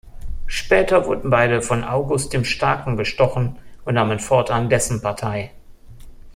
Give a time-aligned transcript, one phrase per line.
[0.47, 5.51] Später wurden beide von August dem Starken bestochen und nahmen fortan dessen Partei.